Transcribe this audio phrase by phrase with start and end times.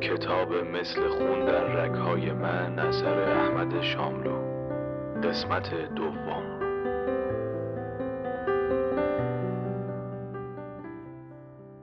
[0.00, 4.38] کتاب مثل خون در رگهای من اثر احمد شاملو.
[5.22, 6.58] قسمت دوم.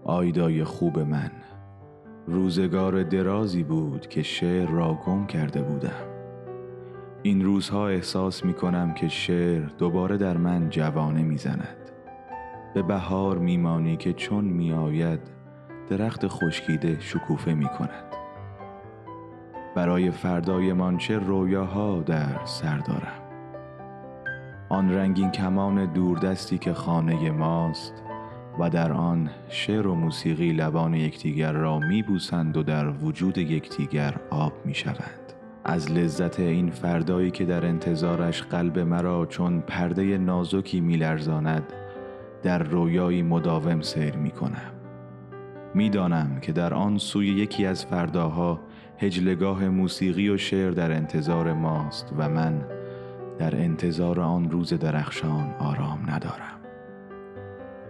[0.04, 1.32] آیدای خوب من.
[2.28, 6.06] روزگار درازی بود که شعر را گم کرده بودم.
[7.24, 11.92] این روزها احساس می کنم که شعر دوباره در من جوانه می زند
[12.74, 15.35] به بهار میمانی که چون میآید
[15.90, 18.16] درخت خشکیده شکوفه می کند
[19.76, 23.22] برای فردایمان چه رویاها در سر دارم.
[24.70, 27.94] آن رنگین کمان دوردستی که خانه ماست
[28.60, 34.54] و در آن شعر و موسیقی لبان یکدیگر را میبوسند و در وجود یکدیگر آب
[34.66, 35.34] می‌شوند.
[35.66, 41.64] از لذت این فردایی که در انتظارش قلب مرا چون پرده نازکی میلرزاند
[42.44, 44.75] در رویایی مداوم سیر می کنم
[45.76, 48.60] می‌دانم که در آن سوی یکی از فرداها
[48.98, 52.62] هجلگاه موسیقی و شعر در انتظار ماست و من
[53.38, 56.60] در انتظار آن روز درخشان آرام ندارم.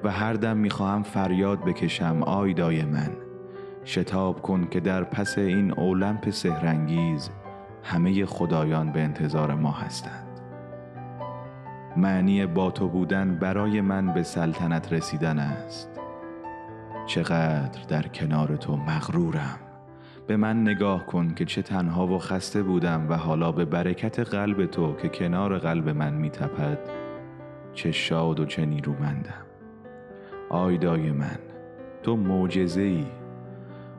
[0.04, 3.10] و هر دم می‌خواهم فریاد بکشم آیدای من
[3.86, 7.30] شتاب کن که در پس این اولمپ سهرنگیز
[7.84, 10.28] همه خدایان به انتظار ما هستند.
[11.98, 15.90] معنی با تو بودن برای من به سلطنت رسیدن است.
[17.06, 19.60] چقدر در کنار تو مغرورم.
[20.28, 24.66] به من نگاه کن که چه تنها و خسته بودم و حالا به برکت قلب
[24.66, 26.80] تو که کنار قلب من میتپد
[27.74, 29.46] چه شاد و چه نیرومندم.
[30.50, 31.40] آیدای من
[32.04, 33.06] تو معجزه ای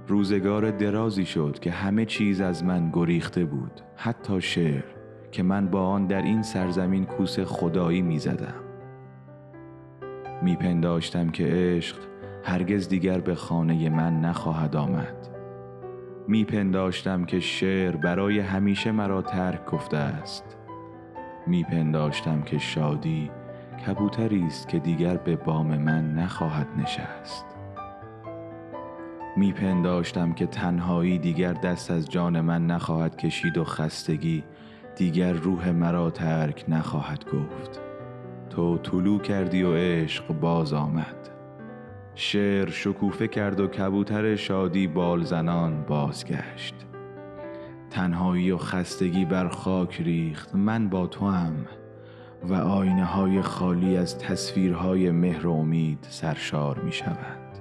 [0.09, 4.85] روزگار درازی شد که همه چیز از من گریخته بود حتی شعر
[5.33, 8.55] که من با آن در این سرزمین کوس خدایی می زدم
[10.43, 11.97] می پنداشتم که عشق
[12.47, 15.29] هرگز دیگر به خانه من نخواهد آمد.
[16.29, 20.57] می پنداشتم که شعر برای همیشه مرا ترک گفته است.
[21.47, 23.31] می پنداشتم که شادی
[23.87, 27.45] کبوتری است که دیگر به بام من نخواهد نشست.
[29.37, 34.45] می پنداشتم که تنهایی دیگر دست از جان من نخواهد کشید و خستگی
[34.97, 37.81] دیگر روح مرا ترک نخواهد گفت.
[38.51, 41.36] تو طلو کردی و عشق باز آمد.
[42.19, 46.75] شعر شکوفه کرد و کبوتر شادی بالزنان بازگشت.
[47.91, 50.55] تنهایی و خستگی بر خاک ریخت.
[50.55, 51.67] من با تو هم
[52.45, 57.59] و آینه های خالی از تصویرهای مهر و امید سرشار می شوند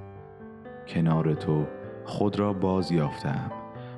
[0.88, 1.66] کنار تو
[2.06, 3.52] خود را باز یافتم.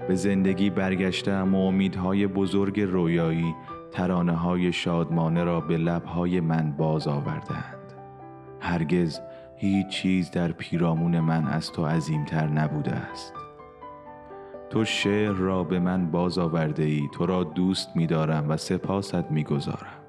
[0.07, 3.55] به زندگی برگشتم و امیدهای بزرگ رویایی
[3.91, 7.93] ترانه های شادمانه را به لبهای من باز آوردند.
[8.59, 9.19] هرگز
[9.59, 13.33] هیچ چیز در پیرامون من از تو عظیمتر نبوده است.
[14.69, 19.31] تو شعر را به من باز آورده ای تو را دوست می دارم و سپاست
[19.31, 20.03] می گذارم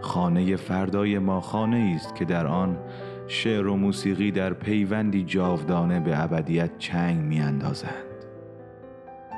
[0.00, 2.78] خانه فردای ما خانه است که در آن
[3.26, 8.04] شعر و موسیقی در پیوندی جاودانه به ابدیت چنگ می اندازند.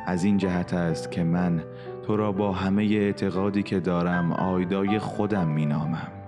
[0.07, 1.65] از این جهت است که من
[2.03, 6.20] تو را با همه اعتقادی که دارم آیدای خودم می نامم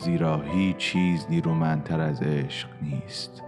[0.00, 3.42] زیرا هیچ چیز نیرومندتر از عشق نیست.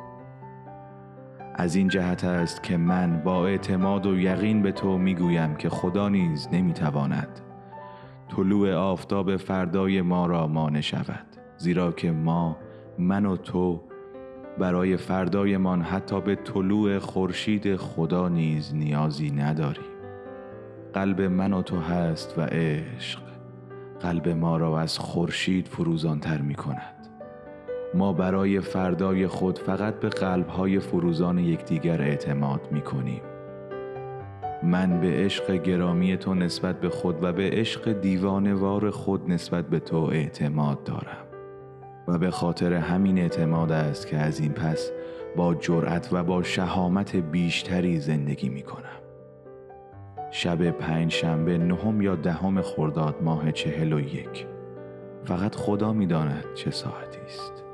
[1.55, 5.69] از این جهت است که من با اعتماد و یقین به تو می گویم که
[5.69, 7.41] خدا نیز نمی تواند
[8.29, 11.27] طلوع آفتاب فردای ما را مانع شود.
[11.57, 12.57] زیرا که ما
[12.99, 13.81] من و تو
[14.59, 19.93] برای فردایمان حتی به طلوع خورشید خدا نیز نیازی نداریم.
[20.95, 23.32] قلب من و تو هست و عشق.
[24.03, 27.09] قلب ما را از خورشید فروزانتر می کند
[27.95, 33.23] ما برای فردای خود فقط به قلبهای فروزان یکدیگر اعتماد می کنیم
[34.63, 39.79] من به عشق گرامی تو نسبت به خود و به عشق دیوانوار خود نسبت به
[39.79, 41.27] تو اعتماد دارم.
[42.09, 44.91] و به خاطر همین اعتماد است که از این پس
[45.37, 49.02] با جرأت و با شهامت بیشتری زندگی می کنم.
[50.35, 54.47] شب پنج شنبه نهم یا دهم خرداد ماه چهل و یک
[55.25, 57.65] فقط خدا می داند چه ساعتی است.